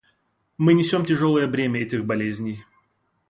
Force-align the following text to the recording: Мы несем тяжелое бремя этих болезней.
Мы 0.57 0.73
несем 0.73 1.05
тяжелое 1.05 1.45
бремя 1.45 1.81
этих 1.81 2.05
болезней. 2.07 2.63